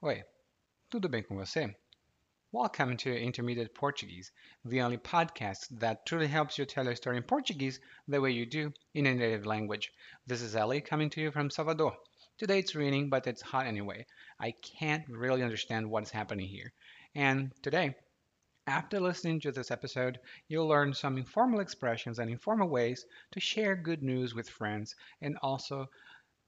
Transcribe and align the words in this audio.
Oi, 0.00 0.22
tudo 0.88 1.08
bem 1.08 1.24
com 1.24 1.34
você? 1.34 1.74
Welcome 2.52 2.96
to 2.98 3.10
Intermediate 3.10 3.74
Portuguese, 3.74 4.30
the 4.64 4.80
only 4.80 4.96
podcast 4.96 5.76
that 5.80 6.06
truly 6.06 6.28
helps 6.28 6.56
you 6.56 6.64
tell 6.64 6.84
your 6.84 6.94
story 6.94 7.16
in 7.16 7.24
Portuguese 7.24 7.80
the 8.06 8.20
way 8.20 8.30
you 8.30 8.46
do 8.46 8.72
in 8.94 9.06
a 9.06 9.14
native 9.16 9.44
language. 9.44 9.90
This 10.24 10.40
is 10.40 10.54
Ellie 10.54 10.80
coming 10.80 11.10
to 11.10 11.20
you 11.20 11.32
from 11.32 11.50
Salvador. 11.50 11.96
Today 12.38 12.60
it's 12.60 12.76
raining, 12.76 13.08
but 13.08 13.26
it's 13.26 13.42
hot 13.42 13.66
anyway. 13.66 14.06
I 14.38 14.52
can't 14.52 15.04
really 15.08 15.42
understand 15.42 15.90
what's 15.90 16.12
happening 16.12 16.46
here. 16.46 16.72
And 17.16 17.50
today, 17.60 17.96
after 18.68 19.00
listening 19.00 19.40
to 19.40 19.50
this 19.50 19.72
episode, 19.72 20.20
you'll 20.46 20.68
learn 20.68 20.94
some 20.94 21.18
informal 21.18 21.58
expressions 21.58 22.20
and 22.20 22.30
informal 22.30 22.68
ways 22.68 23.04
to 23.32 23.40
share 23.40 23.74
good 23.74 24.04
news 24.04 24.32
with 24.32 24.48
friends 24.48 24.94
and 25.20 25.36
also 25.42 25.86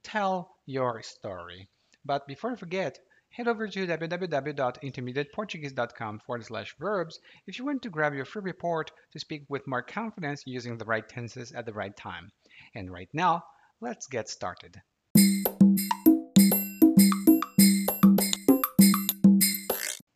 tell 0.04 0.54
your 0.66 1.02
story. 1.02 1.68
But 2.04 2.28
before 2.28 2.52
I 2.52 2.54
forget, 2.54 3.00
head 3.30 3.48
over 3.48 3.68
to 3.68 3.86
www.intermediateportuguese.com 3.86 6.18
forward 6.18 6.44
slash 6.44 6.76
verbs 6.78 7.20
if 7.46 7.58
you 7.58 7.64
want 7.64 7.80
to 7.82 7.88
grab 7.88 8.12
your 8.12 8.24
free 8.24 8.42
report 8.42 8.90
to 9.12 9.18
speak 9.18 9.44
with 9.48 9.66
more 9.66 9.82
confidence 9.82 10.42
using 10.46 10.76
the 10.76 10.84
right 10.84 11.08
tenses 11.08 11.52
at 11.52 11.64
the 11.64 11.72
right 11.72 11.96
time. 11.96 12.30
And 12.74 12.90
right 12.90 13.08
now, 13.12 13.44
let's 13.80 14.08
get 14.08 14.28
started. 14.28 14.82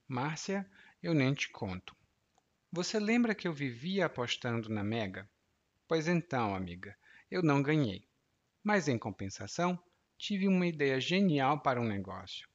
Márcia, 0.08 0.66
eu 1.02 1.14
nem 1.14 1.34
te 1.34 1.50
conto. 1.50 1.94
Você 2.72 2.98
lembra 2.98 3.34
que 3.34 3.46
eu 3.46 3.52
vivia 3.52 4.06
apostando 4.06 4.68
na 4.68 4.82
Mega? 4.82 5.28
Pois 5.86 6.08
então, 6.08 6.54
amiga, 6.54 6.96
eu 7.30 7.42
não 7.42 7.62
ganhei. 7.62 8.02
Mas 8.62 8.88
em 8.88 8.98
compensação, 8.98 9.78
tive 10.18 10.48
uma 10.48 10.66
ideia 10.66 11.00
genial 11.00 11.60
para 11.60 11.80
um 11.80 11.86
negócio. 11.86 12.48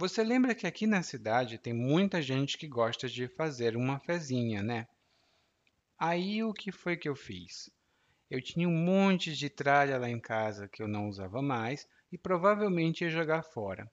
Você 0.00 0.22
lembra 0.22 0.54
que 0.54 0.64
aqui 0.64 0.86
na 0.86 1.02
cidade 1.02 1.58
tem 1.58 1.72
muita 1.72 2.22
gente 2.22 2.56
que 2.56 2.68
gosta 2.68 3.08
de 3.08 3.26
fazer 3.26 3.76
uma 3.76 3.98
fezinha, 3.98 4.62
né? 4.62 4.86
Aí 5.98 6.40
o 6.44 6.52
que 6.52 6.70
foi 6.70 6.96
que 6.96 7.08
eu 7.08 7.16
fiz? 7.16 7.68
Eu 8.30 8.40
tinha 8.40 8.68
um 8.68 8.76
monte 8.76 9.34
de 9.34 9.50
tralha 9.50 9.98
lá 9.98 10.08
em 10.08 10.20
casa 10.20 10.68
que 10.68 10.80
eu 10.80 10.86
não 10.86 11.08
usava 11.08 11.42
mais 11.42 11.84
e 12.12 12.16
provavelmente 12.16 13.02
ia 13.02 13.10
jogar 13.10 13.42
fora. 13.42 13.90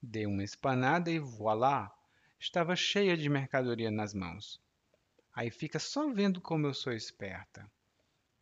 Dei 0.00 0.24
uma 0.24 0.42
espanada 0.42 1.10
e 1.10 1.18
voilá! 1.18 1.94
Estava 2.40 2.74
cheia 2.74 3.14
de 3.14 3.28
mercadoria 3.28 3.90
nas 3.90 4.14
mãos. 4.14 4.58
Aí 5.34 5.50
fica 5.50 5.78
só 5.78 6.10
vendo 6.10 6.40
como 6.40 6.66
eu 6.66 6.72
sou 6.72 6.94
esperta. 6.94 7.70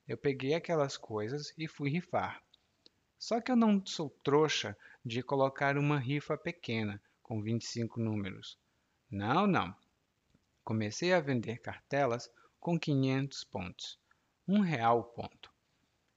Eu 0.07 0.17
peguei 0.17 0.55
aquelas 0.55 0.97
coisas 0.97 1.53
e 1.59 1.67
fui 1.67 1.91
rifar. 1.91 2.41
Só 3.19 3.41
que 3.41 3.51
eu 3.51 3.57
não 3.57 3.85
sou 3.85 4.11
trouxa 4.23 4.77
de 5.05 5.23
colocar 5.23 5.77
uma 5.77 5.99
rifa 5.99 6.39
pequena, 6.39 7.01
com 7.23 7.43
25 7.43 8.01
números. 8.01 8.59
Não, 9.11 9.47
não. 9.47 9.75
Comecei 10.65 11.13
a 11.13 11.21
vender 11.21 11.59
cartelas 11.59 12.31
com 12.59 12.79
500 12.79 13.45
pontos. 13.45 13.99
Um 14.49 14.61
real 14.61 15.01
o 15.01 15.05
ponto. 15.05 15.53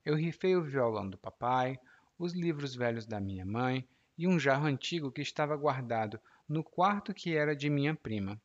Eu 0.06 0.16
rifei 0.16 0.56
o 0.56 0.64
violão 0.64 1.10
do 1.10 1.18
papai, 1.18 1.78
os 2.18 2.34
livros 2.34 2.76
velhos 2.76 3.06
da 3.06 3.20
minha 3.20 3.46
mãe 3.46 3.86
e 4.18 4.26
um 4.26 4.40
jarro 4.40 4.66
antigo 4.66 5.12
que 5.12 5.22
estava 5.22 5.58
guardado 5.58 6.18
no 6.48 6.64
quarto 6.64 7.14
que 7.14 7.36
era 7.36 7.54
de 7.54 7.70
minha 7.70 7.94
prima. 7.94 8.42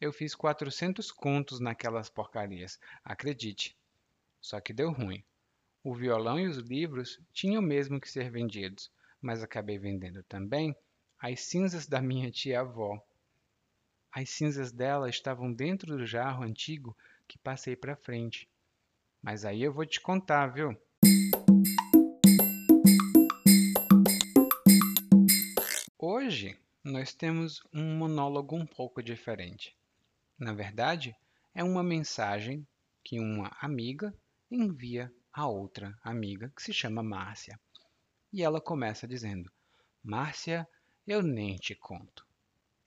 Eu 0.00 0.14
fiz 0.14 0.34
400 0.34 1.12
contos 1.12 1.60
naquelas 1.60 2.08
porcarias, 2.08 2.80
acredite. 3.04 3.76
Só 4.40 4.58
que 4.60 4.72
deu 4.72 4.90
ruim. 4.90 5.22
O 5.84 5.94
violão 5.94 6.38
e 6.38 6.46
os 6.46 6.56
livros 6.56 7.20
tinham 7.34 7.60
mesmo 7.60 8.00
que 8.00 8.10
ser 8.10 8.30
vendidos, 8.30 8.90
mas 9.20 9.42
acabei 9.42 9.78
vendendo 9.78 10.22
também 10.22 10.74
as 11.18 11.40
cinzas 11.40 11.86
da 11.86 12.00
minha 12.00 12.30
tia-avó. 12.30 12.98
As 14.10 14.30
cinzas 14.30 14.72
dela 14.72 15.08
estavam 15.08 15.52
dentro 15.52 15.96
do 15.96 16.06
jarro 16.06 16.42
antigo 16.42 16.96
que 17.28 17.38
passei 17.38 17.76
para 17.76 17.94
frente. 17.94 18.48
Mas 19.22 19.44
aí 19.44 19.62
eu 19.62 19.72
vou 19.72 19.84
te 19.84 20.00
contar, 20.00 20.46
viu? 20.48 20.74
Hoje 25.98 26.58
nós 26.82 27.12
temos 27.12 27.62
um 27.72 27.96
monólogo 27.98 28.56
um 28.56 28.66
pouco 28.66 29.02
diferente. 29.02 29.76
Na 30.38 30.54
verdade, 30.54 31.14
é 31.54 31.62
uma 31.62 31.82
mensagem 31.82 32.66
que 33.04 33.20
uma 33.20 33.54
amiga 33.60 34.14
envia 34.50 35.12
a 35.32 35.46
outra 35.46 35.96
amiga, 36.02 36.50
que 36.56 36.62
se 36.62 36.72
chama 36.72 37.02
Márcia. 37.02 37.60
E 38.32 38.42
ela 38.42 38.60
começa 38.60 39.08
dizendo: 39.08 39.50
Márcia, 40.02 40.68
eu 41.06 41.22
nem 41.22 41.56
te 41.56 41.74
conto. 41.74 42.26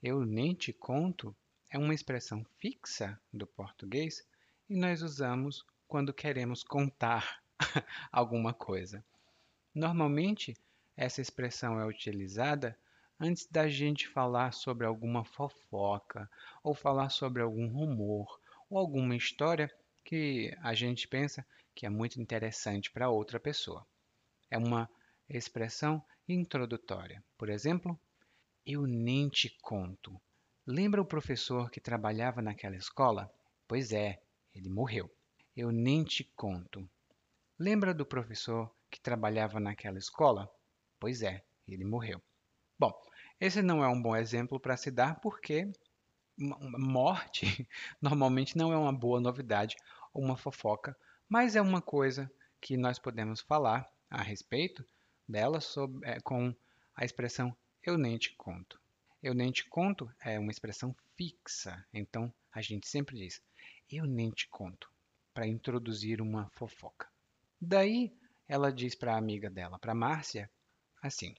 Eu 0.02 0.26
nem 0.26 0.54
te 0.54 0.72
conto 0.72 1.36
é 1.70 1.78
uma 1.78 1.94
expressão 1.94 2.46
fixa 2.60 3.20
do 3.34 3.48
português 3.48 4.24
e 4.70 4.76
nós 4.76 5.02
usamos 5.02 5.66
quando 5.88 6.14
queremos 6.14 6.64
contar 6.64 7.42
alguma 8.12 8.54
coisa. 8.54 9.04
Normalmente, 9.74 10.56
essa 10.96 11.20
expressão 11.20 11.80
é 11.80 11.86
utilizada 11.86 12.78
antes 13.20 13.48
da 13.48 13.68
gente 13.68 14.08
falar 14.08 14.54
sobre 14.54 14.86
alguma 14.86 15.26
fofoca, 15.26 16.30
ou 16.64 16.76
falar 16.76 17.10
sobre 17.10 17.42
algum 17.42 17.68
rumor, 17.68 18.40
ou 18.70 18.78
alguma 18.78 19.16
história 19.16 19.72
que 20.04 20.56
a 20.62 20.74
gente 20.74 21.08
pensa 21.08 21.46
que 21.74 21.86
é 21.86 21.90
muito 21.90 22.22
interessante 22.22 22.92
para 22.92 23.10
outra 23.10 23.40
pessoa. 23.40 23.86
É 24.50 24.58
uma 24.58 24.88
expressão 25.38 26.04
introdutória. 26.28 27.24
Por 27.38 27.50
exemplo, 27.50 28.00
eu 28.66 28.88
nem 28.88 29.30
te 29.30 29.50
conto. 29.62 30.20
Lembra 30.66 31.02
o 31.02 31.06
professor 31.06 31.70
que 31.70 31.82
trabalhava 31.82 32.42
naquela 32.42 32.76
escola? 32.76 33.32
Pois 33.68 33.92
é, 33.92 34.22
ele 34.54 34.70
morreu. 34.70 35.10
Eu 35.56 35.72
nem 35.72 36.04
te 36.04 36.24
conto. 36.36 36.88
Lembra 37.60 37.94
do 37.94 38.06
professor 38.06 38.74
que 38.90 39.02
trabalhava 39.02 39.60
naquela 39.60 39.98
escola? 39.98 40.50
Pois 41.00 41.22
é, 41.22 41.44
ele 41.68 41.84
morreu. 41.84 42.22
Bom, 42.80 42.94
esse 43.40 43.62
não 43.62 43.84
é 43.84 43.88
um 43.88 44.02
bom 44.02 44.16
exemplo 44.16 44.60
para 44.60 44.78
se 44.78 44.90
dar 44.90 45.20
porque 45.20 45.72
morte 46.38 47.68
normalmente 48.02 48.58
não 48.58 48.74
é 48.74 48.78
uma 48.78 48.92
boa 48.92 49.20
novidade 49.20 49.76
ou 50.14 50.24
uma 50.24 50.36
fofoca 50.36 50.98
mas 51.30 51.56
é 51.56 51.62
uma 51.62 51.82
coisa 51.82 52.32
que 52.62 52.78
nós 52.78 53.00
podemos 53.00 53.42
falar 53.42 53.90
a 54.10 54.22
respeito 54.22 54.86
dela 55.28 55.60
sob, 55.62 56.06
é, 56.06 56.20
com 56.22 56.54
a 56.96 57.06
expressão 57.06 57.56
eu 57.82 57.98
nem 57.98 58.18
te 58.18 58.34
conto. 58.36 58.80
Eu 59.22 59.34
nem 59.34 59.52
te 59.52 59.66
conto 59.66 60.10
é 60.20 60.38
uma 60.40 60.52
expressão 60.52 60.96
fixa, 61.16 61.86
então 61.94 62.34
a 62.52 62.62
gente 62.62 62.88
sempre 62.88 63.18
diz 63.18 63.42
eu 63.92 64.06
nem 64.06 64.32
te 64.32 64.48
conto 64.48 64.90
para 65.34 65.48
introduzir 65.48 66.22
uma 66.22 66.50
fofoca. 66.52 67.08
Daí 67.60 68.14
ela 68.48 68.72
diz 68.72 68.96
para 68.96 69.14
a 69.14 69.18
amiga 69.18 69.50
dela, 69.50 69.80
para 69.80 69.96
Márcia, 69.96 70.50
assim: 71.02 71.36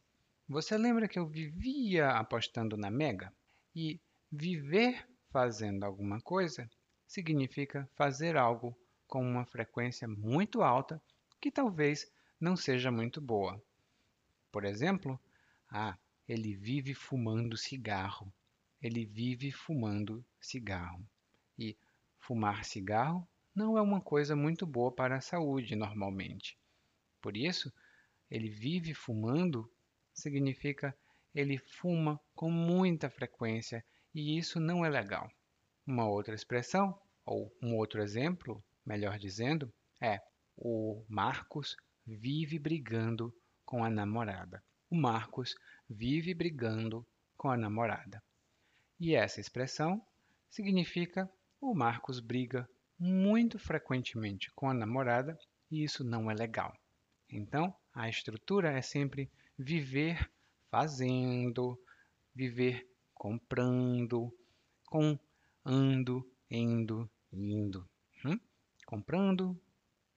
Você 0.49 0.77
lembra 0.77 1.09
que 1.09 1.19
eu 1.19 1.27
vivia 1.27 2.11
apostando 2.11 2.77
na 2.77 2.91
Mega? 2.91 3.33
E 3.75 4.01
viver 4.31 5.07
fazendo 5.31 5.85
alguma 5.85 6.21
coisa 6.21 6.69
significa 7.07 7.89
fazer 7.95 8.37
algo 8.37 8.77
com 9.07 9.23
uma 9.23 9.45
frequência 9.45 10.09
muito 10.09 10.63
alta 10.63 11.03
que 11.41 11.51
talvez 11.51 12.11
não 12.41 12.57
seja 12.57 12.91
muito 12.91 13.21
boa. 13.21 13.63
Por 14.55 14.65
exemplo, 14.65 15.21
ah, 15.69 15.99
ele 16.29 16.55
vive 16.55 16.95
fumando 16.95 17.57
cigarro. 17.57 18.33
Ele 18.81 19.05
vive 19.05 19.51
fumando 19.51 20.25
cigarro. 20.41 21.05
E 21.59 21.77
fumar 22.21 22.65
cigarro 22.65 23.27
não 23.53 23.77
é 23.77 23.83
uma 23.83 24.01
coisa 24.01 24.37
muito 24.37 24.65
boa 24.65 24.93
para 24.93 25.17
a 25.17 25.21
saúde 25.21 25.75
normalmente. 25.75 26.57
Por 27.21 27.37
isso, 27.37 27.73
ele 28.31 28.49
vive 28.49 28.95
fumando 28.95 29.69
significa 30.13 30.97
ele 31.35 31.59
fuma 31.59 32.21
com 32.33 32.49
muita 32.49 33.11
frequência 33.11 33.85
e 34.15 34.39
isso 34.39 34.61
não 34.61 34.85
é 34.85 34.89
legal. 34.89 35.29
Uma 35.85 36.09
outra 36.09 36.33
expressão, 36.33 36.97
ou 37.27 37.53
um 37.61 37.75
outro 37.75 38.01
exemplo, 38.01 38.63
melhor 38.87 39.19
dizendo, 39.19 39.75
é 40.01 40.21
o 40.57 41.05
Marcos 41.09 41.77
vive 42.07 42.57
brigando 42.57 43.35
com 43.75 43.85
a 43.85 43.91
namorada. 43.91 44.63
O 44.89 44.95
Marcos 44.95 45.57
vive 45.91 46.33
brigando 46.33 47.05
com 47.37 47.51
a 47.51 47.57
namorada. 47.57 48.23
E 49.01 49.17
essa 49.17 49.41
expressão 49.41 50.01
significa 50.49 51.29
o 51.61 51.75
Marcos 51.75 52.21
briga 52.21 52.71
muito 52.97 53.59
frequentemente 53.59 54.49
com 54.53 54.71
a 54.71 54.75
namorada 54.75 55.37
e 55.69 55.83
isso 55.83 56.05
não 56.05 56.31
é 56.31 56.35
legal. 56.35 56.73
Então, 57.29 57.75
a 57.93 58.09
estrutura 58.09 58.71
é 58.71 58.81
sempre 58.81 59.29
viver 59.59 60.31
fazendo, 60.71 61.77
viver 62.33 62.89
comprando, 63.13 64.33
com 64.87 65.19
ando, 65.65 66.25
indo, 66.49 67.11
indo. 67.33 67.85
Hum? 68.25 68.39
comprando, 68.87 69.61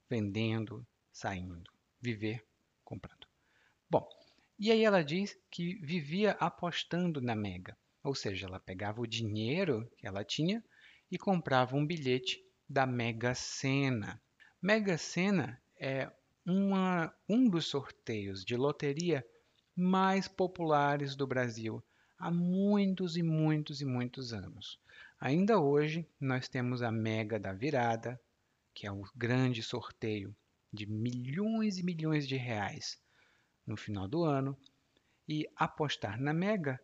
vendendo, 0.08 0.86
saindo, 1.10 1.68
viver 2.00 2.46
comprando. 2.84 3.17
Bom, 3.90 4.06
E 4.58 4.70
aí 4.70 4.84
ela 4.84 5.02
diz 5.02 5.34
que 5.50 5.76
vivia 5.76 6.32
apostando 6.32 7.22
na 7.22 7.34
Mega, 7.34 7.74
ou 8.04 8.14
seja, 8.14 8.46
ela 8.46 8.60
pegava 8.60 9.00
o 9.00 9.06
dinheiro 9.06 9.90
que 9.96 10.06
ela 10.06 10.22
tinha 10.22 10.62
e 11.10 11.16
comprava 11.16 11.74
um 11.74 11.86
bilhete 11.86 12.44
da 12.68 12.84
Mega 12.84 13.34
Sena. 13.34 14.20
Mega 14.60 14.98
Sena 14.98 15.58
é 15.80 16.12
uma, 16.44 17.10
um 17.26 17.48
dos 17.48 17.64
sorteios 17.66 18.44
de 18.44 18.56
loteria 18.56 19.26
mais 19.74 20.28
populares 20.28 21.16
do 21.16 21.26
Brasil 21.26 21.82
há 22.18 22.30
muitos 22.30 23.16
e 23.16 23.22
muitos 23.22 23.80
e 23.80 23.86
muitos 23.86 24.34
anos. 24.34 24.78
Ainda 25.18 25.58
hoje, 25.58 26.06
nós 26.20 26.46
temos 26.46 26.82
a 26.82 26.92
Mega 26.92 27.40
da 27.40 27.54
Virada, 27.54 28.20
que 28.74 28.86
é 28.86 28.92
o 28.92 29.02
grande 29.16 29.62
sorteio 29.62 30.36
de 30.70 30.84
milhões 30.84 31.78
e 31.78 31.82
milhões 31.82 32.28
de 32.28 32.36
reais 32.36 33.00
no 33.68 33.76
final 33.76 34.08
do 34.08 34.24
ano. 34.24 34.56
E 35.28 35.46
apostar 35.54 36.18
na 36.18 36.32
Mega 36.32 36.80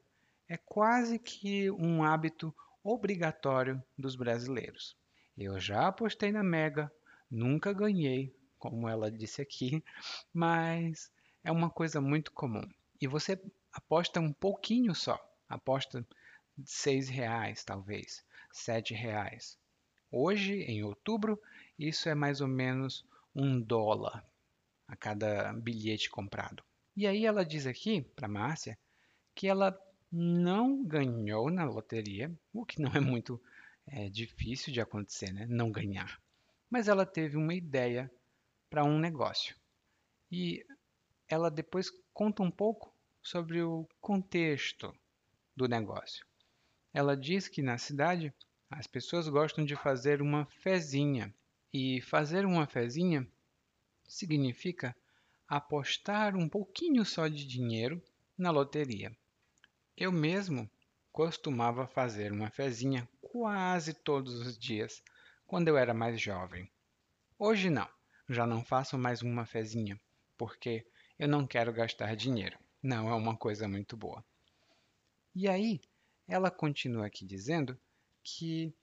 é 0.46 0.58
quase 0.58 1.18
que 1.18 1.70
um 1.70 2.04
hábito 2.04 2.54
obrigatório 2.82 3.82
dos 3.96 4.14
brasileiros. 4.14 4.94
Eu 5.36 5.58
já 5.58 5.88
apostei 5.88 6.30
na 6.30 6.42
Mega, 6.42 6.92
nunca 7.30 7.72
ganhei, 7.72 8.36
como 8.58 8.86
ela 8.86 9.10
disse 9.10 9.40
aqui, 9.40 9.82
mas 10.32 11.10
é 11.42 11.50
uma 11.50 11.70
coisa 11.70 12.00
muito 12.00 12.30
comum. 12.32 12.68
E 13.00 13.08
você 13.08 13.40
aposta 13.72 14.20
um 14.20 14.32
pouquinho 14.32 14.94
só, 14.94 15.18
aposta 15.48 16.06
seis 16.64 17.08
reais 17.08 17.64
talvez, 17.64 18.22
sete 18.52 18.92
reais. 18.94 19.58
Hoje, 20.10 20.60
em 20.62 20.84
outubro, 20.84 21.40
isso 21.78 22.08
é 22.08 22.14
mais 22.14 22.40
ou 22.40 22.46
menos 22.46 23.04
um 23.34 23.60
dólar 23.60 24.24
a 24.86 24.94
cada 24.94 25.52
bilhete 25.54 26.08
comprado. 26.08 26.62
E 26.96 27.06
aí 27.06 27.26
ela 27.26 27.44
diz 27.44 27.66
aqui 27.66 28.02
para 28.14 28.28
Márcia 28.28 28.78
que 29.34 29.48
ela 29.48 29.76
não 30.10 30.84
ganhou 30.84 31.50
na 31.50 31.64
loteria, 31.64 32.32
o 32.52 32.64
que 32.64 32.80
não 32.80 32.92
é 32.92 33.00
muito 33.00 33.42
é, 33.86 34.08
difícil 34.08 34.72
de 34.72 34.80
acontecer, 34.80 35.32
né? 35.32 35.46
Não 35.48 35.72
ganhar. 35.72 36.20
Mas 36.70 36.86
ela 36.86 37.04
teve 37.04 37.36
uma 37.36 37.54
ideia 37.54 38.10
para 38.70 38.84
um 38.84 38.98
negócio. 38.98 39.56
E 40.30 40.64
ela 41.28 41.50
depois 41.50 41.90
conta 42.12 42.42
um 42.42 42.50
pouco 42.50 42.94
sobre 43.22 43.62
o 43.62 43.88
contexto 44.00 44.94
do 45.56 45.66
negócio. 45.66 46.24
Ela 46.92 47.16
diz 47.16 47.48
que 47.48 47.62
na 47.62 47.76
cidade 47.76 48.32
as 48.70 48.86
pessoas 48.86 49.28
gostam 49.28 49.64
de 49.64 49.74
fazer 49.74 50.22
uma 50.22 50.46
fezinha. 50.46 51.34
E 51.72 52.00
fazer 52.02 52.46
uma 52.46 52.66
fezinha 52.68 53.26
significa 54.04 54.96
apostar 55.48 56.36
um 56.36 56.48
pouquinho 56.48 57.04
só 57.04 57.28
de 57.28 57.46
dinheiro 57.46 58.02
na 58.36 58.50
loteria. 58.50 59.16
Eu 59.96 60.10
mesmo 60.10 60.68
costumava 61.12 61.86
fazer 61.86 62.32
uma 62.32 62.50
fezinha 62.50 63.08
quase 63.20 63.94
todos 63.94 64.34
os 64.40 64.58
dias 64.58 65.02
quando 65.46 65.68
eu 65.68 65.76
era 65.76 65.94
mais 65.94 66.20
jovem. 66.20 66.70
Hoje 67.38 67.70
não, 67.70 67.88
já 68.28 68.46
não 68.46 68.64
faço 68.64 68.98
mais 68.98 69.22
uma 69.22 69.46
fezinha, 69.46 70.00
porque 70.36 70.86
eu 71.18 71.28
não 71.28 71.46
quero 71.46 71.72
gastar 71.72 72.16
dinheiro. 72.16 72.58
Não 72.82 73.08
é 73.08 73.14
uma 73.14 73.36
coisa 73.36 73.68
muito 73.68 73.96
boa. 73.96 74.24
E 75.34 75.48
aí, 75.48 75.80
ela 76.26 76.50
continua 76.50 77.06
aqui 77.06 77.24
dizendo 77.24 77.78
que 78.22 78.74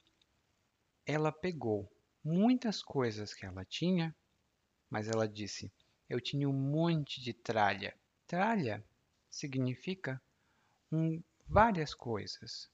ela 1.05 1.31
pegou 1.31 1.91
muitas 2.23 2.81
coisas 2.81 3.33
que 3.33 3.45
ela 3.45 3.65
tinha, 3.65 4.15
mas 4.89 5.07
ela 5.07 5.27
disse: 5.27 5.71
Eu 6.11 6.19
tinha 6.19 6.49
um 6.49 6.51
monte 6.51 7.21
de 7.21 7.31
tralha. 7.31 7.95
Tralha 8.27 8.83
significa 9.29 10.21
um, 10.91 11.23
várias 11.47 11.93
coisas, 11.93 12.69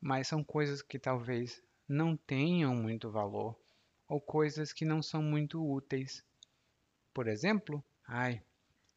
mas 0.00 0.26
são 0.26 0.42
coisas 0.42 0.80
que 0.80 0.98
talvez 0.98 1.62
não 1.86 2.16
tenham 2.16 2.74
muito 2.74 3.10
valor 3.10 3.54
ou 4.08 4.18
coisas 4.18 4.72
que 4.72 4.86
não 4.86 5.02
são 5.02 5.22
muito 5.22 5.62
úteis. 5.62 6.24
Por 7.12 7.28
exemplo, 7.28 7.84
ai, 8.06 8.42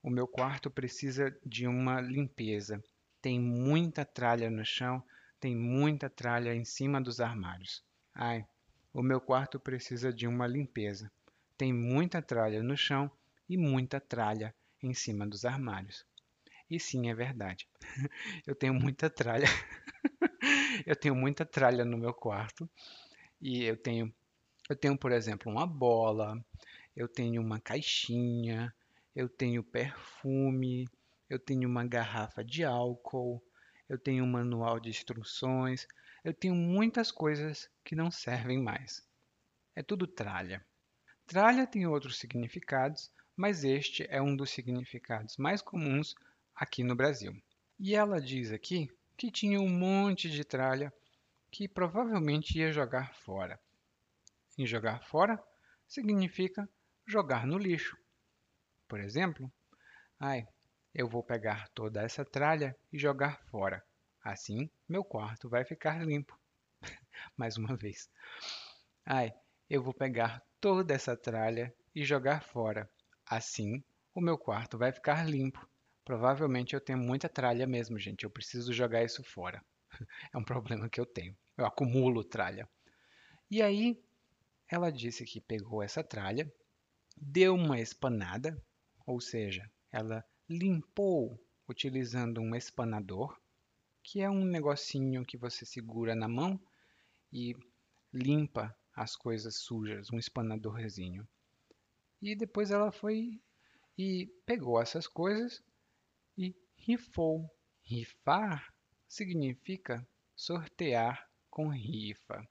o 0.01 0.09
meu 0.09 0.25
quarto 0.25 0.71
precisa 0.71 1.37
de 1.45 1.67
uma 1.67 1.99
limpeza. 1.99 2.81
Tem 3.21 3.41
muita 3.41 4.05
tralha 4.05 4.49
no 4.49 4.63
chão, 4.63 5.03
tem 5.37 5.53
muita 5.53 6.09
tralha 6.09 6.55
em 6.55 6.63
cima 6.63 7.01
dos 7.01 7.19
armários. 7.19 7.83
Ai, 8.15 8.47
o 8.93 9.03
meu 9.03 9.19
quarto 9.19 9.59
precisa 9.59 10.13
de 10.13 10.27
uma 10.27 10.47
limpeza. 10.47 11.11
Tem 11.57 11.73
muita 11.73 12.21
tralha 12.21 12.63
no 12.63 12.77
chão 12.77 13.11
e 13.51 13.57
muita 13.57 13.99
tralha 13.99 14.55
em 14.81 14.93
cima 14.93 15.27
dos 15.27 15.43
armários. 15.43 16.05
E 16.69 16.79
sim, 16.79 17.09
é 17.09 17.13
verdade. 17.13 17.67
Eu 18.47 18.55
tenho 18.55 18.73
muita 18.73 19.09
tralha. 19.09 19.45
eu 20.87 20.95
tenho 20.95 21.13
muita 21.13 21.45
tralha 21.45 21.83
no 21.83 21.97
meu 21.97 22.13
quarto. 22.13 22.69
E 23.41 23.65
eu 23.65 23.75
tenho, 23.75 24.13
eu 24.69 24.75
tenho, 24.75 24.97
por 24.97 25.11
exemplo, 25.11 25.51
uma 25.51 25.67
bola, 25.67 26.43
eu 26.95 27.07
tenho 27.09 27.41
uma 27.41 27.59
caixinha, 27.59 28.73
eu 29.15 29.27
tenho 29.27 29.63
perfume, 29.63 30.87
eu 31.29 31.37
tenho 31.39 31.67
uma 31.67 31.85
garrafa 31.85 32.43
de 32.43 32.63
álcool, 32.63 33.43
eu 33.89 33.99
tenho 33.99 34.23
um 34.23 34.27
manual 34.27 34.79
de 34.79 34.89
instruções, 34.89 35.87
eu 36.23 36.33
tenho 36.33 36.55
muitas 36.55 37.11
coisas 37.11 37.69
que 37.83 37.95
não 37.95 38.09
servem 38.09 38.61
mais. 38.61 39.05
É 39.75 39.83
tudo 39.83 40.07
tralha. 40.07 40.65
Tralha 41.27 41.67
tem 41.67 41.87
outros 41.87 42.19
significados, 42.19 43.11
mas 43.41 43.63
este 43.63 44.05
é 44.07 44.21
um 44.21 44.35
dos 44.35 44.51
significados 44.51 45.35
mais 45.35 45.63
comuns 45.63 46.13
aqui 46.53 46.83
no 46.83 46.95
Brasil. 46.95 47.33
E 47.79 47.95
ela 47.95 48.21
diz 48.21 48.51
aqui 48.51 48.87
que 49.17 49.31
tinha 49.31 49.59
um 49.59 49.67
monte 49.67 50.29
de 50.29 50.43
tralha 50.43 50.93
que 51.49 51.67
provavelmente 51.67 52.59
ia 52.59 52.71
jogar 52.71 53.15
fora. 53.15 53.59
E 54.59 54.67
jogar 54.67 55.03
fora 55.05 55.43
significa 55.87 56.69
jogar 57.03 57.47
no 57.47 57.57
lixo. 57.57 57.97
Por 58.87 58.99
exemplo, 58.99 59.51
ai, 60.19 60.47
eu 60.93 61.09
vou 61.09 61.23
pegar 61.23 61.67
toda 61.69 62.03
essa 62.03 62.23
tralha 62.23 62.77
e 62.93 62.99
jogar 62.99 63.41
fora. 63.49 63.83
Assim, 64.23 64.69
meu 64.87 65.03
quarto 65.03 65.49
vai 65.49 65.65
ficar 65.65 66.05
limpo. 66.05 66.39
Mais 67.35 67.57
uma 67.57 67.75
vez. 67.75 68.07
Ai, 69.03 69.33
eu 69.67 69.81
vou 69.81 69.95
pegar 69.95 70.45
toda 70.59 70.93
essa 70.93 71.17
tralha 71.17 71.73
e 71.95 72.05
jogar 72.05 72.43
fora. 72.43 72.87
Assim, 73.31 73.81
o 74.13 74.19
meu 74.19 74.37
quarto 74.37 74.77
vai 74.77 74.91
ficar 74.91 75.25
limpo. 75.25 75.65
Provavelmente 76.03 76.73
eu 76.73 76.81
tenho 76.81 76.99
muita 76.99 77.29
tralha 77.29 77.65
mesmo, 77.65 77.97
gente. 77.97 78.25
Eu 78.25 78.29
preciso 78.29 78.73
jogar 78.73 79.05
isso 79.05 79.23
fora. 79.23 79.63
É 80.33 80.37
um 80.37 80.43
problema 80.43 80.89
que 80.89 80.99
eu 80.99 81.05
tenho. 81.05 81.33
Eu 81.55 81.65
acumulo 81.65 82.25
tralha. 82.25 82.67
E 83.49 83.61
aí, 83.61 83.97
ela 84.67 84.91
disse 84.91 85.23
que 85.23 85.39
pegou 85.39 85.81
essa 85.81 86.03
tralha, 86.03 86.53
deu 87.15 87.55
uma 87.55 87.79
espanada, 87.79 88.61
ou 89.07 89.21
seja, 89.21 89.71
ela 89.93 90.25
limpou 90.49 91.41
utilizando 91.65 92.41
um 92.41 92.53
espanador, 92.53 93.39
que 94.03 94.19
é 94.19 94.29
um 94.29 94.43
negocinho 94.43 95.23
que 95.23 95.37
você 95.37 95.65
segura 95.65 96.13
na 96.15 96.27
mão 96.27 96.61
e 97.31 97.55
limpa 98.11 98.77
as 98.93 99.15
coisas 99.15 99.55
sujas, 99.55 100.11
um 100.11 100.19
espanadorzinho. 100.19 101.25
E 102.21 102.35
depois 102.35 102.69
ela 102.69 102.91
foi 102.91 103.41
e 103.97 104.27
pegou 104.45 104.81
essas 104.81 105.07
coisas 105.07 105.63
e 106.37 106.55
rifou. 106.75 107.49
Rifar 107.81 108.73
significa 109.07 110.07
sortear 110.35 111.27
com 111.49 111.67
rifa. 111.69 112.47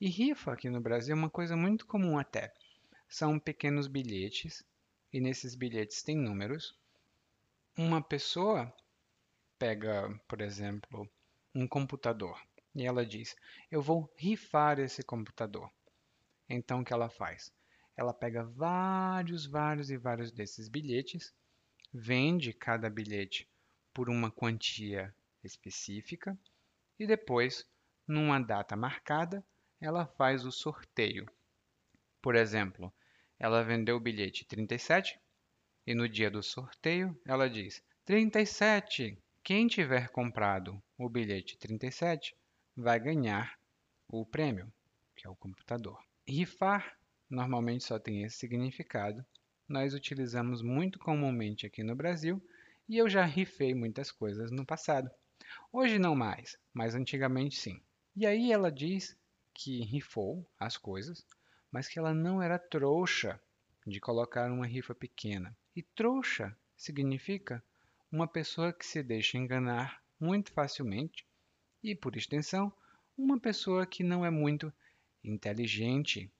E 0.00 0.08
rifa 0.08 0.52
aqui 0.52 0.70
no 0.70 0.80
Brasil 0.80 1.14
é 1.14 1.18
uma 1.18 1.30
coisa 1.30 1.56
muito 1.56 1.86
comum 1.86 2.18
até. 2.18 2.52
São 3.08 3.38
pequenos 3.38 3.86
bilhetes 3.86 4.64
e 5.12 5.20
nesses 5.20 5.54
bilhetes 5.54 6.02
tem 6.02 6.16
números. 6.16 6.76
Uma 7.76 8.02
pessoa 8.02 8.72
pega, 9.58 10.08
por 10.28 10.40
exemplo, 10.40 11.08
um 11.54 11.66
computador 11.66 12.40
e 12.74 12.84
ela 12.84 13.04
diz: 13.04 13.34
Eu 13.70 13.82
vou 13.82 14.12
rifar 14.16 14.78
esse 14.78 15.02
computador. 15.02 15.70
Então 16.48 16.80
o 16.80 16.84
que 16.84 16.92
ela 16.92 17.08
faz? 17.08 17.52
Ela 17.98 18.14
pega 18.14 18.44
vários, 18.44 19.44
vários 19.44 19.90
e 19.90 19.96
vários 19.96 20.30
desses 20.30 20.68
bilhetes 20.68 21.34
vende 21.92 22.52
cada 22.52 22.88
bilhete 22.88 23.48
por 23.92 24.08
uma 24.08 24.30
quantia 24.30 25.12
específica 25.42 26.38
e 26.96 27.08
depois, 27.08 27.68
numa 28.06 28.38
data 28.38 28.76
marcada, 28.76 29.44
ela 29.80 30.06
faz 30.06 30.44
o 30.44 30.52
sorteio. 30.52 31.28
Por 32.22 32.36
exemplo, 32.36 32.94
ela 33.36 33.64
vendeu 33.64 33.96
o 33.96 34.00
bilhete 34.00 34.44
37 34.44 35.18
e 35.84 35.92
no 35.92 36.08
dia 36.08 36.30
do 36.30 36.40
sorteio 36.40 37.20
ela 37.26 37.50
diz: 37.50 37.82
37! 38.04 39.18
Quem 39.42 39.66
tiver 39.66 40.08
comprado 40.10 40.80
o 40.96 41.08
bilhete 41.08 41.58
37 41.58 42.36
vai 42.76 43.00
ganhar 43.00 43.58
o 44.06 44.24
prêmio, 44.24 44.72
que 45.16 45.26
é 45.26 45.30
o 45.30 45.34
computador. 45.34 46.00
Rifar 46.24 46.96
normalmente 47.30 47.84
só 47.84 47.98
tem 47.98 48.22
esse 48.22 48.38
significado 48.38 49.24
nós 49.68 49.92
utilizamos 49.92 50.62
muito 50.62 50.98
comumente 50.98 51.66
aqui 51.66 51.82
no 51.82 51.94
Brasil 51.94 52.42
E 52.88 52.96
eu 52.96 53.06
já 53.06 53.22
rifei 53.26 53.74
muitas 53.74 54.10
coisas 54.10 54.50
no 54.50 54.64
passado. 54.64 55.10
Hoje 55.70 55.98
não 55.98 56.16
mais, 56.16 56.58
mas 56.72 56.94
antigamente 56.94 57.56
sim. 57.56 57.82
E 58.16 58.26
aí 58.26 58.50
ela 58.50 58.72
diz 58.72 59.14
que 59.52 59.84
rifou 59.84 60.50
as 60.58 60.78
coisas, 60.78 61.26
mas 61.70 61.86
que 61.86 61.98
ela 61.98 62.14
não 62.14 62.40
era 62.40 62.58
trouxa 62.58 63.38
de 63.86 64.00
colocar 64.00 64.50
uma 64.50 64.66
rifa 64.66 64.94
pequena. 64.94 65.54
E 65.76 65.82
trouxa 65.82 66.56
significa 66.74 67.62
uma 68.10 68.26
pessoa 68.26 68.72
que 68.72 68.86
se 68.86 69.02
deixa 69.02 69.36
enganar 69.36 70.02
muito 70.18 70.50
facilmente 70.50 71.26
e, 71.82 71.94
por 71.94 72.16
extensão, 72.16 72.72
uma 73.18 73.38
pessoa 73.38 73.86
que 73.86 74.02
não 74.02 74.24
é 74.24 74.30
muito 74.30 74.72
inteligente, 75.22 76.32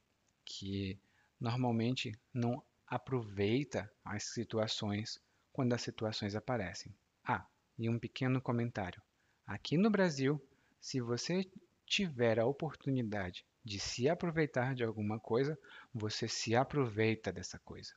que 0.49 0.99
normalmente 1.39 2.19
não 2.33 2.63
aproveita 2.87 3.93
as 4.03 4.25
situações 4.25 5.21
quando 5.53 5.75
as 5.75 5.83
situações 5.83 6.35
aparecem. 6.35 6.95
Ah, 7.23 7.47
e 7.79 7.87
um 7.89 7.99
pequeno 7.99 8.41
comentário. 8.41 9.03
Aqui 9.47 9.77
no 9.77 9.91
Brasil, 9.91 10.43
se 10.81 11.03
você 11.03 11.47
tiver 11.85 12.41
a 12.41 12.47
oportunidade 12.47 13.45
de 13.63 13.79
se 13.79 14.09
aproveitar 14.09 14.75
de 14.75 14.83
alguma 14.83 15.21
coisa, 15.21 15.59
você 15.93 16.27
se 16.27 16.57
aproveita 16.57 17.31
dessa 17.31 17.59
coisa. 17.59 17.93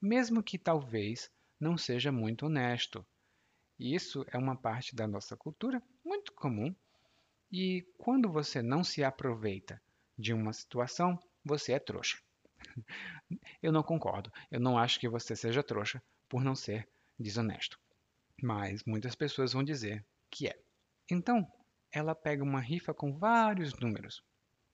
Mesmo 0.00 0.40
que 0.40 0.56
talvez 0.56 1.28
não 1.58 1.76
seja 1.76 2.12
muito 2.12 2.46
honesto. 2.46 3.04
Isso 3.76 4.24
é 4.28 4.38
uma 4.38 4.56
parte 4.56 4.94
da 4.94 5.06
nossa 5.08 5.36
cultura 5.36 5.82
muito 6.04 6.32
comum. 6.32 6.72
E 7.50 7.84
quando 7.96 8.30
você 8.30 8.62
não 8.62 8.84
se 8.84 9.02
aproveita 9.02 9.82
de 10.16 10.32
uma 10.32 10.52
situação, 10.52 11.18
você 11.44 11.72
é 11.72 11.78
trouxa. 11.78 12.18
Eu 13.62 13.72
não 13.72 13.82
concordo. 13.82 14.32
Eu 14.50 14.60
não 14.60 14.78
acho 14.78 14.98
que 14.98 15.08
você 15.08 15.34
seja 15.34 15.62
trouxa 15.62 16.02
por 16.28 16.42
não 16.42 16.54
ser 16.54 16.88
desonesto. 17.18 17.78
Mas 18.42 18.84
muitas 18.84 19.14
pessoas 19.14 19.52
vão 19.52 19.64
dizer 19.64 20.04
que 20.30 20.48
é. 20.48 20.58
Então, 21.10 21.50
ela 21.90 22.14
pega 22.14 22.44
uma 22.44 22.60
rifa 22.60 22.94
com 22.94 23.16
vários 23.16 23.74
números. 23.74 24.22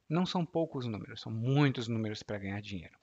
Não 0.09 0.27
são 0.27 0.45
poucos 0.45 0.87
números, 0.87 1.21
são 1.21 1.33
muitos 1.33 1.89
números 1.89 2.23
para 2.23 2.39
ganhar 2.39 2.61
dinheiro. 2.61 2.99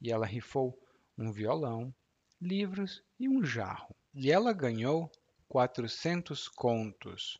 E 0.00 0.12
ela 0.12 0.26
rifou 0.26 0.78
um 1.18 1.32
violão, 1.32 1.94
livros 2.40 3.02
e 3.18 3.28
um 3.28 3.44
jarro. 3.44 3.96
E 4.14 4.30
ela 4.30 4.52
ganhou 4.52 5.10
400 5.48 6.48
contos. 6.48 7.38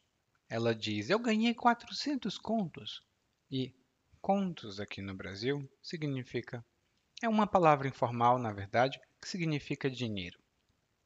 Ela 0.48 0.74
diz: 0.74 1.10
Eu 1.10 1.18
ganhei 1.18 1.54
400 1.54 2.38
contos. 2.38 3.02
E 3.50 3.74
contos 4.26 4.80
aqui 4.80 5.00
no 5.00 5.14
Brasil 5.14 5.70
significa. 5.80 6.64
É 7.22 7.28
uma 7.28 7.46
palavra 7.46 7.86
informal, 7.86 8.40
na 8.40 8.52
verdade, 8.52 9.00
que 9.22 9.28
significa 9.28 9.88
dinheiro. 9.88 10.36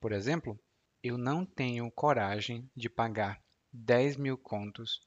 Por 0.01 0.11
exemplo, 0.11 0.59
eu 1.03 1.19
não 1.19 1.45
tenho 1.45 1.91
coragem 1.91 2.67
de 2.75 2.89
pagar 2.89 3.39
10 3.71 4.17
mil 4.17 4.39
contos 4.39 5.03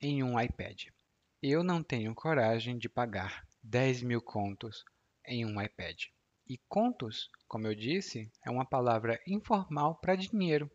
em 0.00 0.22
um 0.22 0.40
iPad. 0.40 0.84
Eu 1.42 1.62
não 1.62 1.82
tenho 1.82 2.14
coragem 2.14 2.78
de 2.78 2.88
pagar 2.88 3.46
10 3.62 4.02
mil 4.02 4.22
contos 4.22 4.82
em 5.26 5.44
um 5.44 5.60
iPad. 5.60 6.04
E 6.48 6.56
contos, 6.66 7.30
como 7.46 7.66
eu 7.66 7.74
disse, 7.74 8.32
é 8.42 8.50
uma 8.50 8.64
palavra 8.64 9.20
informal 9.26 9.96
para 9.96 10.16
dinheiro. 10.16 10.70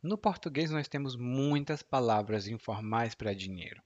No 0.00 0.16
português, 0.16 0.70
nós 0.70 0.86
temos 0.86 1.16
muitas 1.16 1.82
palavras 1.82 2.46
informais 2.46 3.12
para 3.12 3.34
dinheiro. 3.34 3.82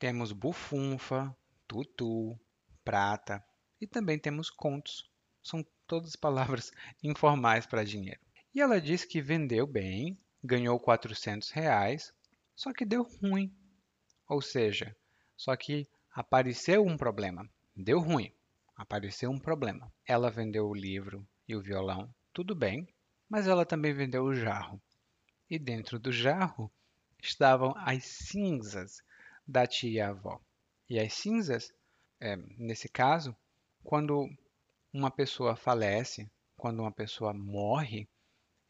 Temos 0.00 0.32
bufunfa, 0.32 1.36
tutu, 1.68 2.34
prata 2.82 3.44
e 3.78 3.86
também 3.86 4.18
temos 4.18 4.48
contos. 4.48 5.06
São 5.42 5.62
todas 5.86 6.16
palavras 6.16 6.72
informais 7.04 7.66
para 7.66 7.84
dinheiro. 7.84 8.18
E 8.54 8.62
ela 8.62 8.80
disse 8.80 9.06
que 9.06 9.20
vendeu 9.20 9.66
bem, 9.66 10.18
ganhou 10.42 10.80
400 10.80 11.50
reais, 11.50 12.14
só 12.56 12.72
que 12.72 12.86
deu 12.86 13.02
ruim. 13.02 13.54
Ou 14.26 14.40
seja, 14.40 14.96
só 15.36 15.54
que 15.54 15.86
apareceu 16.14 16.82
um 16.82 16.96
problema. 16.96 17.46
Deu 17.76 18.00
ruim. 18.00 18.32
Apareceu 18.74 19.30
um 19.30 19.38
problema. 19.38 19.92
Ela 20.06 20.30
vendeu 20.30 20.66
o 20.66 20.74
livro 20.74 21.28
e 21.46 21.54
o 21.54 21.60
violão, 21.60 22.08
tudo 22.32 22.54
bem, 22.54 22.88
mas 23.28 23.46
ela 23.46 23.66
também 23.66 23.92
vendeu 23.92 24.24
o 24.24 24.34
jarro. 24.34 24.80
E 25.50 25.58
dentro 25.58 25.98
do 25.98 26.10
jarro 26.10 26.72
estavam 27.22 27.74
as 27.76 28.02
cinzas 28.04 29.02
da 29.50 29.66
tia-avó. 29.66 30.40
E 30.88 30.98
as 30.98 31.12
cinzas, 31.12 31.72
é, 32.20 32.36
nesse 32.56 32.88
caso, 32.88 33.36
quando 33.82 34.28
uma 34.92 35.10
pessoa 35.10 35.56
falece, 35.56 36.30
quando 36.56 36.80
uma 36.80 36.92
pessoa 36.92 37.34
morre, 37.34 38.08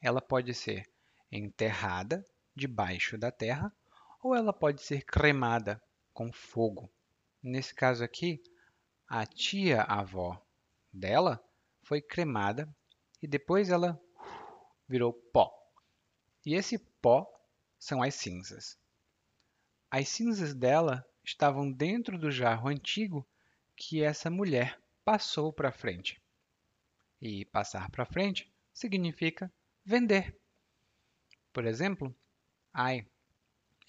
ela 0.01 0.23
pode 0.23 0.55
ser 0.55 0.89
enterrada 1.31 2.25
debaixo 2.57 3.19
da 3.19 3.31
terra 3.31 3.73
ou 4.23 4.35
ela 4.35 4.53
pode 4.53 4.83
ser 4.83 5.05
cremada 5.05 5.83
com 6.15 6.33
fogo. 6.33 6.91
Nesse 7.43 7.75
caso 7.75 8.03
aqui, 8.03 8.43
a 9.07 9.27
tia-avó 9.27 10.41
dela 10.93 11.43
foi 11.83 12.01
cremada 12.01 12.69
e 13.23 13.27
depois 13.27 13.69
ela 13.69 14.01
virou 14.89 15.13
pó. 15.13 15.53
E 16.45 16.55
esse 16.55 16.79
pó 16.79 17.31
são 17.79 18.03
as 18.03 18.15
cinzas. 18.15 18.79
As 19.91 20.09
cinzas 20.09 20.55
dela 20.55 21.05
estavam 21.25 21.73
dentro 21.73 22.17
do 22.17 22.31
jarro 22.31 22.69
antigo 22.69 23.27
que 23.75 24.03
essa 24.03 24.31
mulher 24.31 24.79
passou 25.05 25.53
para 25.53 25.73
frente. 25.73 26.23
E 27.21 27.45
passar 27.47 27.91
para 27.91 28.07
frente 28.07 28.49
significa 28.73 29.53
vender. 29.85 30.39
Por 31.53 31.67
exemplo, 31.67 32.15
ai, 32.73 33.05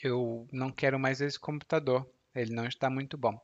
eu 0.01 0.47
não 0.51 0.71
quero 0.71 0.99
mais 0.99 1.21
esse 1.21 1.39
computador, 1.39 2.11
ele 2.33 2.51
não 2.51 2.65
está 2.65 2.89
muito 2.89 3.15
bom. 3.15 3.39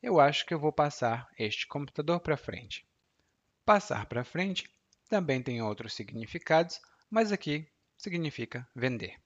Eu 0.00 0.20
acho 0.20 0.46
que 0.46 0.54
eu 0.54 0.60
vou 0.60 0.72
passar 0.72 1.28
este 1.36 1.66
computador 1.66 2.20
para 2.20 2.36
frente. 2.36 2.86
Passar 3.64 4.06
para 4.06 4.24
frente 4.24 4.70
também 5.08 5.42
tem 5.42 5.60
outros 5.60 5.94
significados, 5.94 6.80
mas 7.10 7.32
aqui 7.32 7.68
significa 7.96 8.68
vender. 8.74 9.20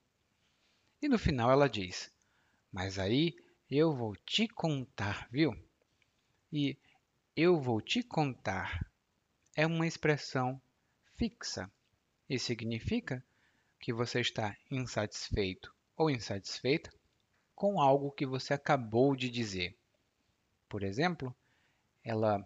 E 0.99 1.07
no 1.07 1.19
final 1.19 1.51
ela 1.51 1.69
diz: 1.69 2.11
Mas 2.71 2.97
aí 2.97 3.35
eu 3.69 3.93
vou 3.95 4.15
te 4.15 4.47
contar, 4.47 5.27
viu? 5.29 5.53
E 6.51 6.77
eu 7.35 7.59
vou 7.59 7.81
te 7.81 8.03
contar 8.03 8.85
é 9.55 9.67
uma 9.67 9.85
expressão 9.85 10.61
fixa 11.17 11.69
e 12.29 12.39
significa 12.39 13.23
que 13.79 13.91
você 13.91 14.21
está 14.21 14.55
insatisfeito 14.69 15.73
ou 15.97 16.09
insatisfeita 16.09 16.91
com 17.53 17.79
algo 17.79 18.11
que 18.11 18.25
você 18.25 18.53
acabou 18.53 19.15
de 19.15 19.29
dizer. 19.29 19.77
Por 20.69 20.83
exemplo, 20.83 21.35
ela 22.03 22.43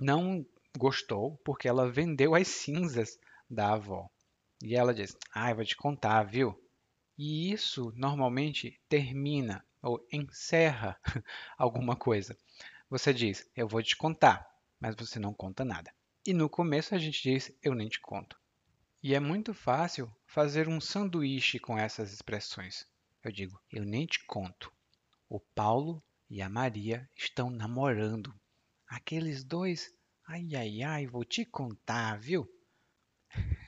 não 0.00 0.44
gostou 0.76 1.36
porque 1.44 1.68
ela 1.68 1.90
vendeu 1.90 2.34
as 2.34 2.48
cinzas 2.48 3.18
da 3.48 3.74
avó. 3.74 4.08
E 4.62 4.74
ela 4.74 4.94
diz: 4.94 5.16
Ah, 5.32 5.50
eu 5.50 5.56
vou 5.56 5.64
te 5.64 5.76
contar, 5.76 6.24
viu? 6.24 6.58
E 7.18 7.52
isso 7.52 7.92
normalmente 7.96 8.80
termina 8.88 9.64
ou 9.82 10.06
encerra 10.12 10.98
alguma 11.58 11.96
coisa. 11.96 12.38
Você 12.88 13.12
diz: 13.12 13.50
Eu 13.56 13.66
vou 13.66 13.82
te 13.82 13.96
contar, 13.96 14.48
mas 14.78 14.94
você 14.94 15.18
não 15.18 15.34
conta 15.34 15.64
nada. 15.64 15.92
E 16.24 16.32
no 16.32 16.48
começo 16.48 16.94
a 16.94 16.98
gente 16.98 17.20
diz: 17.20 17.52
Eu 17.60 17.74
nem 17.74 17.88
te 17.88 18.00
conto. 18.00 18.38
E 19.02 19.14
é 19.14 19.20
muito 19.20 19.54
fácil 19.54 20.10
fazer 20.26 20.68
um 20.68 20.80
sanduíche 20.80 21.58
com 21.58 21.78
essas 21.78 22.12
expressões. 22.12 22.86
Eu 23.22 23.30
digo, 23.30 23.60
eu 23.70 23.84
nem 23.84 24.06
te 24.06 24.24
conto. 24.26 24.72
O 25.28 25.38
Paulo 25.38 26.02
e 26.30 26.42
a 26.42 26.48
Maria 26.48 27.08
estão 27.16 27.50
namorando. 27.50 28.34
Aqueles 28.86 29.44
dois, 29.44 29.92
ai, 30.26 30.48
ai, 30.54 30.82
ai, 30.82 31.06
vou 31.06 31.24
te 31.24 31.44
contar, 31.44 32.18
viu? 32.18 32.48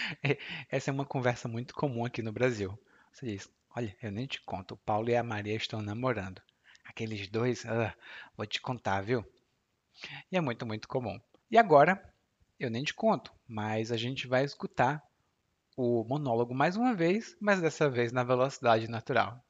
Essa 0.70 0.90
é 0.90 0.92
uma 0.92 1.04
conversa 1.04 1.48
muito 1.48 1.74
comum 1.74 2.04
aqui 2.04 2.22
no 2.22 2.32
Brasil. 2.32 2.78
Você 3.12 3.26
diz, 3.26 3.48
olha, 3.74 3.96
eu 4.02 4.10
nem 4.10 4.26
te 4.26 4.40
conto, 4.42 4.74
o 4.74 4.78
Paulo 4.78 5.10
e 5.10 5.16
a 5.16 5.22
Maria 5.22 5.56
estão 5.56 5.80
namorando. 5.80 6.40
Aqueles 6.84 7.28
dois, 7.28 7.64
ah, 7.66 7.94
vou 8.36 8.46
te 8.46 8.60
contar, 8.60 9.00
viu? 9.02 9.24
E 10.30 10.36
é 10.36 10.40
muito, 10.40 10.66
muito 10.66 10.88
comum. 10.88 11.20
E 11.50 11.58
agora, 11.58 12.02
eu 12.58 12.70
nem 12.70 12.84
te 12.84 12.94
conto, 12.94 13.32
mas 13.46 13.92
a 13.92 13.96
gente 13.96 14.26
vai 14.26 14.44
escutar 14.44 15.02
o 15.76 16.04
monólogo 16.04 16.54
mais 16.54 16.76
uma 16.76 16.94
vez, 16.94 17.36
mas 17.40 17.60
dessa 17.60 17.88
vez 17.88 18.12
na 18.12 18.24
velocidade 18.24 18.88
natural. 18.88 19.42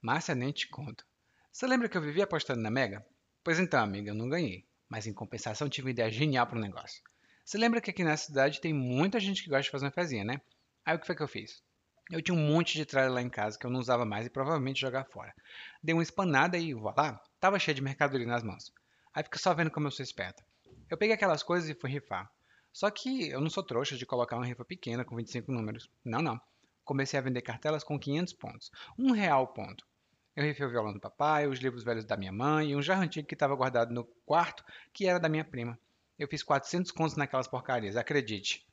Márcia, 0.00 0.34
nem 0.34 0.50
te 0.50 0.68
conto. 0.68 1.06
Você 1.52 1.66
lembra 1.66 1.88
que 1.88 1.96
eu 1.96 2.02
vivia 2.02 2.24
apostando 2.24 2.60
na 2.60 2.70
Mega? 2.70 3.06
Pois 3.44 3.58
então, 3.58 3.80
amiga, 3.80 4.10
eu 4.10 4.14
não 4.14 4.28
ganhei. 4.28 4.66
Mas 4.88 5.06
em 5.06 5.12
compensação 5.12 5.68
tive 5.68 5.86
uma 5.86 5.92
ideia 5.92 6.10
genial 6.10 6.46
para 6.46 6.58
o 6.58 6.60
negócio. 6.60 7.02
Você 7.44 7.58
lembra 7.58 7.80
que 7.80 7.90
aqui 7.90 8.04
na 8.04 8.16
cidade 8.16 8.60
tem 8.60 8.72
muita 8.72 9.18
gente 9.18 9.42
que 9.42 9.48
gosta 9.48 9.64
de 9.64 9.70
fazer 9.70 9.84
uma 9.86 9.90
fezinha, 9.90 10.24
né? 10.24 10.40
Aí 10.84 10.96
o 10.96 10.98
que 10.98 11.06
foi 11.06 11.16
que 11.16 11.22
eu 11.22 11.28
fiz? 11.28 11.62
Eu 12.10 12.22
tinha 12.22 12.36
um 12.36 12.46
monte 12.46 12.74
de 12.74 12.84
tralha 12.84 13.10
lá 13.10 13.22
em 13.22 13.28
casa 13.28 13.58
que 13.58 13.64
eu 13.64 13.70
não 13.70 13.80
usava 13.80 14.04
mais 14.04 14.26
e 14.26 14.30
provavelmente 14.30 14.80
jogar 14.80 15.04
fora. 15.04 15.34
Dei 15.82 15.94
uma 15.94 16.02
espanada 16.02 16.58
e, 16.58 16.74
voilá, 16.74 17.20
tava 17.40 17.58
cheio 17.58 17.74
de 17.74 17.82
mercadoria 17.82 18.26
nas 18.26 18.42
mãos. 18.42 18.72
Aí 19.14 19.22
fica 19.22 19.38
só 19.38 19.52
vendo 19.54 19.70
como 19.70 19.86
eu 19.86 19.90
sou 19.90 20.02
esperta. 20.02 20.44
Eu 20.88 20.96
peguei 20.96 21.14
aquelas 21.14 21.42
coisas 21.42 21.68
e 21.68 21.74
fui 21.74 21.90
rifar. 21.90 22.30
Só 22.72 22.90
que 22.90 23.28
eu 23.28 23.40
não 23.40 23.50
sou 23.50 23.62
trouxa 23.62 23.96
de 23.96 24.06
colocar 24.06 24.36
uma 24.36 24.46
rifa 24.46 24.64
pequena 24.64 25.04
com 25.04 25.16
25 25.16 25.50
números. 25.52 25.90
Não, 26.04 26.22
não. 26.22 26.40
Comecei 26.84 27.18
a 27.18 27.22
vender 27.22 27.42
cartelas 27.42 27.84
com 27.84 27.98
500 27.98 28.32
pontos. 28.34 28.70
Um 28.98 29.12
real 29.12 29.46
ponto. 29.48 29.86
Eu 30.34 30.44
rifei 30.44 30.66
o 30.66 30.70
violão 30.70 30.92
do 30.92 31.00
papai, 31.00 31.46
os 31.46 31.58
livros 31.58 31.84
velhos 31.84 32.04
da 32.04 32.16
minha 32.16 32.32
mãe 32.32 32.70
e 32.70 32.76
um 32.76 32.82
jarro 32.82 33.02
antigo 33.02 33.28
que 33.28 33.34
estava 33.34 33.54
guardado 33.54 33.92
no 33.92 34.04
quarto, 34.24 34.64
que 34.92 35.06
era 35.06 35.20
da 35.20 35.28
minha 35.28 35.44
prima. 35.44 35.78
Eu 36.22 36.28
fiz 36.28 36.40
400 36.44 36.92
contos 36.92 37.16
naquelas 37.16 37.48
porcarias, 37.48 37.96
acredite. 37.96 38.64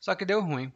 Só 0.00 0.14
que 0.14 0.24
deu 0.24 0.40
ruim. 0.40 0.72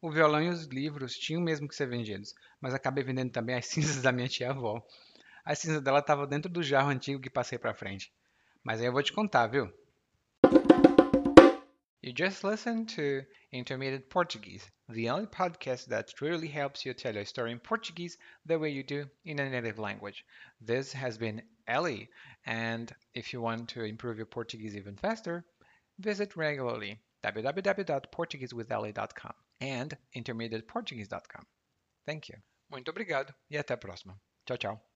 O 0.00 0.12
violão 0.12 0.40
e 0.40 0.48
os 0.48 0.66
livros 0.66 1.18
tinham 1.18 1.42
mesmo 1.42 1.66
que 1.66 1.74
ser 1.74 1.88
vendidos, 1.88 2.36
mas 2.60 2.72
acabei 2.72 3.02
vendendo 3.02 3.32
também 3.32 3.56
as 3.56 3.66
cinzas 3.66 4.00
da 4.00 4.12
minha 4.12 4.28
tia-avó. 4.28 4.80
A 5.44 5.56
cinza 5.56 5.80
dela 5.80 5.98
estava 5.98 6.24
dentro 6.24 6.48
do 6.48 6.62
jarro 6.62 6.90
antigo 6.90 7.20
que 7.20 7.28
passei 7.28 7.58
para 7.58 7.74
frente. 7.74 8.12
Mas 8.62 8.80
aí 8.80 8.86
eu 8.86 8.92
vou 8.92 9.02
te 9.02 9.12
contar, 9.12 9.48
viu? 9.48 9.68
You 12.00 12.12
just 12.16 12.44
listened 12.44 12.94
to 12.94 13.26
Intermediate 13.50 14.08
Portuguese, 14.08 14.70
the 14.88 15.10
only 15.10 15.26
podcast 15.26 15.88
that 15.88 16.14
truly 16.14 16.46
helps 16.46 16.86
you 16.86 16.94
tell 16.94 17.16
a 17.18 17.24
story 17.24 17.50
in 17.50 17.58
Portuguese 17.58 18.16
the 18.44 18.56
way 18.56 18.70
you 18.70 18.84
do 18.84 19.10
in 19.24 19.40
a 19.40 19.50
native 19.50 19.80
language. 19.80 20.24
This 20.60 20.92
has 20.92 21.18
been 21.18 21.42
Ellie, 21.66 22.08
and 22.44 22.94
if 23.14 23.32
you 23.32 23.40
want 23.40 23.68
to 23.70 23.82
improve 23.82 24.18
your 24.18 24.26
Portuguese 24.26 24.76
even 24.76 24.94
faster, 24.94 25.44
visit 25.98 26.36
regularly 26.36 27.00
www.portuguesewithellie.com 27.24 29.32
and 29.60 29.96
intermediateportuguese.com. 30.14 31.46
Thank 32.06 32.28
you. 32.28 32.38
Muito 32.70 32.90
obrigado 32.90 33.34
e 33.50 33.58
até 33.58 33.74
a 33.74 33.78
próxima. 33.78 34.20
Tchau, 34.46 34.56
tchau. 34.56 34.80